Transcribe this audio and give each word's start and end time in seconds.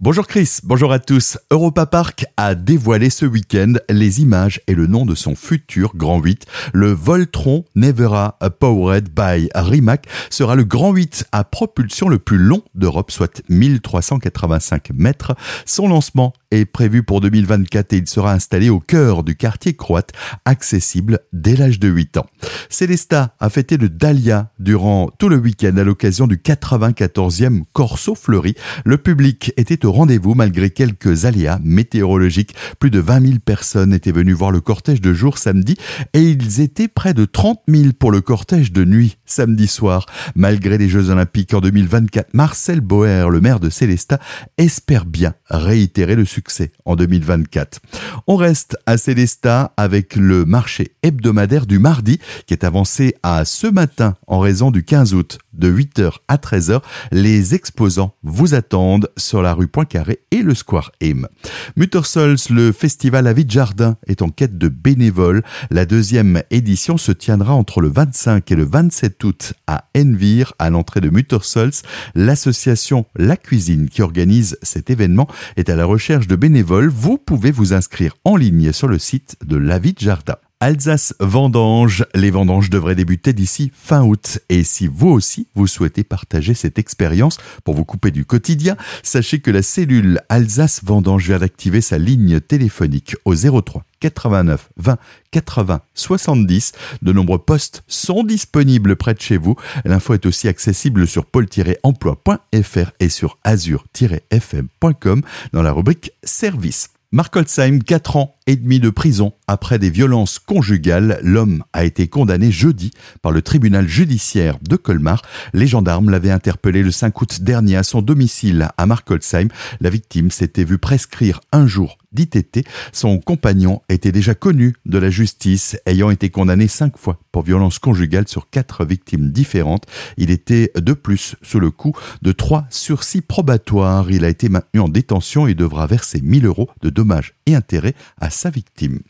Bonjour 0.00 0.26
Chris, 0.26 0.58
bonjour 0.64 0.90
à 0.90 0.98
tous. 0.98 1.38
Europa 1.52 1.86
Park 1.86 2.26
a 2.36 2.56
dévoilé 2.56 3.10
ce 3.10 3.26
week-end 3.26 3.74
les 3.88 4.20
images 4.20 4.60
et 4.66 4.74
le 4.74 4.88
nom 4.88 5.06
de 5.06 5.14
son 5.14 5.36
futur 5.36 5.92
Grand 5.94 6.18
8. 6.18 6.46
Le 6.72 6.90
Voltron 6.90 7.64
Nevera 7.76 8.36
Powered 8.58 9.08
by 9.08 9.50
Rimac 9.54 10.08
sera 10.30 10.56
le 10.56 10.64
Grand 10.64 10.90
8 10.90 11.26
à 11.30 11.44
propulsion 11.44 12.08
le 12.08 12.18
plus 12.18 12.38
long 12.38 12.62
d'Europe, 12.74 13.12
soit 13.12 13.40
1385 13.48 14.90
mètres. 14.94 15.36
Son 15.64 15.86
lancement 15.86 16.32
est 16.50 16.64
prévu 16.64 17.04
pour 17.04 17.20
2024 17.20 17.92
et 17.92 17.98
il 17.98 18.08
sera 18.08 18.32
installé 18.32 18.70
au 18.70 18.80
cœur 18.80 19.22
du 19.22 19.36
quartier 19.36 19.74
croate, 19.74 20.10
accessible 20.44 21.20
dès 21.32 21.54
l'âge 21.54 21.78
de 21.78 21.86
8 21.86 22.16
ans. 22.16 22.26
Célesta 22.68 23.36
a 23.38 23.48
fêté 23.48 23.76
le 23.76 23.88
Dahlia 23.88 24.50
durant 24.58 25.08
tout 25.20 25.28
le 25.28 25.36
week-end 25.36 25.76
à 25.76 25.84
l'occasion 25.84 26.26
du 26.26 26.36
94e 26.36 27.62
Corso 27.72 28.16
Fleuri. 28.16 28.54
Le 28.84 28.98
public 28.98 29.52
était 29.56 29.83
rendez-vous 29.86 30.34
malgré 30.34 30.70
quelques 30.70 31.24
aléas 31.24 31.60
météorologiques. 31.62 32.54
Plus 32.78 32.90
de 32.90 33.00
20 33.00 33.26
000 33.26 33.38
personnes 33.44 33.92
étaient 33.92 34.12
venues 34.12 34.32
voir 34.32 34.50
le 34.50 34.60
cortège 34.60 35.00
de 35.00 35.12
jour 35.14 35.38
samedi 35.38 35.76
et 36.12 36.20
ils 36.20 36.60
étaient 36.60 36.88
près 36.88 37.14
de 37.14 37.24
30 37.24 37.60
000 37.68 37.92
pour 37.98 38.10
le 38.10 38.20
cortège 38.20 38.72
de 38.72 38.84
nuit 38.84 39.16
samedi 39.26 39.66
soir. 39.66 40.06
Malgré 40.34 40.78
les 40.78 40.88
Jeux 40.88 41.10
Olympiques 41.10 41.54
en 41.54 41.60
2024, 41.60 42.34
Marcel 42.34 42.80
Boer, 42.80 43.30
le 43.30 43.40
maire 43.40 43.60
de 43.60 43.70
Célestat, 43.70 44.18
espère 44.58 45.04
bien 45.04 45.34
réitérer 45.50 46.14
le 46.14 46.24
succès 46.24 46.72
en 46.84 46.96
2024. 46.96 47.80
On 48.26 48.36
reste 48.36 48.76
à 48.86 48.96
Célestat 48.96 49.72
avec 49.76 50.16
le 50.16 50.44
marché 50.44 50.92
hebdomadaire 51.02 51.66
du 51.66 51.78
mardi 51.78 52.18
qui 52.46 52.54
est 52.54 52.64
avancé 52.64 53.14
à 53.22 53.44
ce 53.44 53.66
matin 53.66 54.16
en 54.26 54.38
raison 54.38 54.70
du 54.70 54.84
15 54.84 55.14
août 55.14 55.38
de 55.56 55.70
8h 55.70 56.12
à 56.28 56.36
13h. 56.36 56.80
Les 57.12 57.54
exposants 57.54 58.14
vous 58.22 58.54
attendent 58.54 59.08
sur 59.16 59.42
la 59.42 59.54
rue 59.54 59.68
Poincaré 59.68 60.20
et 60.30 60.42
le 60.42 60.54
Square 60.54 60.92
M. 61.00 61.28
Muttersols, 61.76 62.36
le 62.50 62.72
festival 62.72 63.26
à 63.26 63.32
vide 63.32 63.50
jardin 63.50 63.96
est 64.06 64.22
en 64.22 64.28
quête 64.28 64.58
de 64.58 64.68
bénévoles. 64.68 65.42
La 65.70 65.86
deuxième 65.86 66.42
édition 66.50 66.96
se 66.96 67.12
tiendra 67.12 67.54
entre 67.54 67.80
le 67.80 67.88
25 67.88 68.50
et 68.50 68.56
le 68.56 68.64
27 68.64 69.22
août 69.24 69.52
à 69.66 69.84
Envir, 69.96 70.52
à 70.58 70.70
l'entrée 70.70 71.00
de 71.00 71.10
Muttersols. 71.10 71.72
L'association 72.14 73.06
La 73.16 73.36
Cuisine 73.36 73.88
qui 73.88 74.02
organise 74.02 74.58
cet 74.62 74.90
événement 74.90 75.28
est 75.56 75.68
à 75.68 75.76
la 75.76 75.84
recherche 75.84 76.26
de 76.26 76.36
bénévoles. 76.36 76.88
Vous 76.88 77.18
pouvez 77.18 77.50
vous 77.50 77.72
inscrire 77.72 78.16
en 78.24 78.36
ligne 78.36 78.72
sur 78.72 78.88
le 78.88 78.98
site 78.98 79.36
de 79.44 79.56
La 79.56 79.80
Jardin. 79.98 80.36
Alsace 80.64 81.14
Vendange. 81.20 82.06
Les 82.14 82.30
vendanges 82.30 82.70
devraient 82.70 82.94
débuter 82.94 83.34
d'ici 83.34 83.70
fin 83.74 84.02
août. 84.02 84.38
Et 84.48 84.64
si 84.64 84.86
vous 84.86 85.10
aussi, 85.10 85.46
vous 85.54 85.66
souhaitez 85.66 86.04
partager 86.04 86.54
cette 86.54 86.78
expérience 86.78 87.36
pour 87.64 87.74
vous 87.74 87.84
couper 87.84 88.10
du 88.10 88.24
quotidien, 88.24 88.78
sachez 89.02 89.40
que 89.40 89.50
la 89.50 89.60
cellule 89.60 90.22
Alsace 90.30 90.80
Vendange 90.82 91.26
vient 91.26 91.38
d'activer 91.38 91.82
sa 91.82 91.98
ligne 91.98 92.40
téléphonique 92.40 93.14
au 93.26 93.34
03 93.34 93.84
89 94.00 94.70
20 94.78 94.96
80 95.32 95.82
70. 95.92 96.72
De 97.02 97.12
nombreux 97.12 97.44
postes 97.44 97.82
sont 97.86 98.24
disponibles 98.24 98.96
près 98.96 99.12
de 99.12 99.20
chez 99.20 99.36
vous. 99.36 99.56
L'info 99.84 100.14
est 100.14 100.24
aussi 100.24 100.48
accessible 100.48 101.06
sur 101.06 101.26
pôle-emploi.fr 101.26 102.90
et 103.00 103.10
sur 103.10 103.36
azur-fm.com 103.44 105.22
dans 105.52 105.62
la 105.62 105.72
rubrique 105.72 106.12
service. 106.22 106.88
Mark 107.14 107.36
Holzheim, 107.36 107.78
4 107.78 108.16
ans 108.16 108.33
et 108.46 108.56
demi 108.56 108.80
de 108.80 108.90
prison 108.90 109.32
après 109.46 109.78
des 109.78 109.90
violences 109.90 110.38
conjugales. 110.38 111.18
L'homme 111.22 111.64
a 111.72 111.84
été 111.84 112.08
condamné 112.08 112.50
jeudi 112.50 112.90
par 113.22 113.32
le 113.32 113.42
tribunal 113.42 113.88
judiciaire 113.88 114.58
de 114.62 114.76
Colmar. 114.76 115.22
Les 115.52 115.66
gendarmes 115.66 116.10
l'avaient 116.10 116.30
interpellé 116.30 116.82
le 116.82 116.90
5 116.90 117.20
août 117.20 117.42
dernier 117.42 117.76
à 117.76 117.82
son 117.82 118.02
domicile 118.02 118.68
à 118.76 118.86
Markolsheim. 118.86 119.48
La 119.80 119.90
victime 119.90 120.30
s'était 120.30 120.64
vue 120.64 120.78
prescrire 120.78 121.40
un 121.52 121.66
jour 121.66 121.98
d'ITT. 122.14 122.66
Son 122.92 123.18
compagnon 123.18 123.82
était 123.88 124.12
déjà 124.12 124.34
connu 124.34 124.74
de 124.86 124.98
la 124.98 125.10
justice, 125.10 125.76
ayant 125.84 126.10
été 126.10 126.30
condamné 126.30 126.68
cinq 126.68 126.96
fois 126.96 127.18
pour 127.32 127.42
violence 127.42 127.78
conjugale 127.78 128.28
sur 128.28 128.48
quatre 128.48 128.84
victimes 128.84 129.30
différentes. 129.30 129.86
Il 130.16 130.30
était 130.30 130.70
de 130.76 130.92
plus 130.92 131.36
sous 131.42 131.60
le 131.60 131.70
coup 131.70 131.92
de 132.22 132.32
trois 132.32 132.66
sursis 132.70 133.20
probatoires. 133.20 134.10
Il 134.10 134.24
a 134.24 134.28
été 134.28 134.48
maintenu 134.48 134.80
en 134.80 134.88
détention 134.88 135.46
et 135.46 135.54
devra 135.54 135.86
verser 135.86 136.20
1000 136.22 136.46
euros 136.46 136.70
de 136.80 136.90
dommages 136.90 137.34
et 137.46 137.54
intérêts 137.54 137.94
à 138.20 138.30
sa 138.34 138.50
victime. 138.50 139.00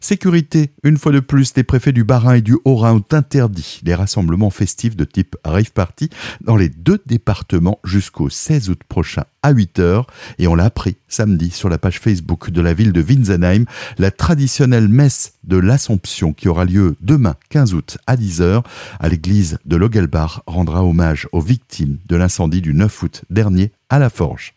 Sécurité, 0.00 0.70
une 0.82 0.98
fois 0.98 1.12
de 1.12 1.20
plus, 1.20 1.52
les 1.56 1.64
préfets 1.64 1.92
du 1.92 2.04
Bas-Rhin 2.04 2.34
et 2.34 2.42
du 2.42 2.56
Haut-Rhin 2.64 2.94
ont 2.94 3.04
interdit 3.16 3.80
les 3.84 3.94
rassemblements 3.94 4.50
festifs 4.50 4.96
de 4.96 5.04
type 5.04 5.36
rave 5.44 5.72
party 5.72 6.10
dans 6.40 6.56
les 6.56 6.68
deux 6.68 7.00
départements 7.06 7.80
jusqu'au 7.84 8.28
16 8.28 8.70
août 8.70 8.80
prochain 8.88 9.24
à 9.42 9.52
8h 9.52 10.04
et 10.38 10.46
on 10.46 10.54
l'a 10.54 10.64
appris 10.64 10.96
samedi 11.08 11.50
sur 11.50 11.68
la 11.68 11.78
page 11.78 12.00
Facebook 12.00 12.50
de 12.50 12.60
la 12.60 12.74
ville 12.74 12.92
de 12.92 13.02
Winsenheim, 13.02 13.64
la 13.98 14.10
traditionnelle 14.10 14.88
messe 14.88 15.34
de 15.44 15.56
l'Assomption 15.56 16.32
qui 16.32 16.48
aura 16.48 16.64
lieu 16.64 16.96
demain 17.00 17.34
15 17.50 17.74
août 17.74 17.98
à 18.06 18.16
10h 18.16 18.62
à 19.00 19.08
l'église 19.08 19.58
de 19.64 19.76
Logelbach 19.76 20.40
rendra 20.46 20.84
hommage 20.84 21.28
aux 21.32 21.40
victimes 21.40 21.98
de 22.06 22.16
l'incendie 22.16 22.62
du 22.62 22.74
9 22.74 23.02
août 23.02 23.24
dernier 23.30 23.72
à 23.88 23.98
la 23.98 24.10
Forge. 24.10 24.52